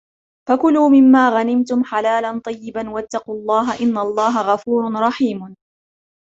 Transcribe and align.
فَكُلُوا 0.49 0.89
مِمَّا 0.89 1.29
غَنِمْتُمْ 1.29 1.83
حَلَالًا 1.83 2.39
طَيِّبًا 2.39 2.89
وَاتَّقُوا 2.89 3.35
اللَّهَ 3.35 3.79
إِنَّ 3.79 3.97
اللَّهَ 3.97 4.53
غَفُورٌ 4.53 4.91
رَحِيمٌ 4.93 5.55